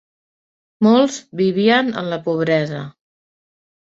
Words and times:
Molts 0.85 1.17
vivien 1.41 1.93
en 2.01 2.09
la 2.13 2.19
pobresa. 2.29 2.81